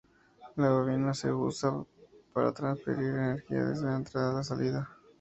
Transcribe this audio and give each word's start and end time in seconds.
La 0.55 0.71
bobina 0.71 1.13
se 1.13 1.31
usa 1.31 1.85
para 2.33 2.51
transferir 2.51 3.05
energía 3.13 3.65
desde 3.65 3.85
la 3.85 3.97
entrada 3.97 4.31
a 4.31 4.35
la 4.37 4.43
salida. 4.43 4.89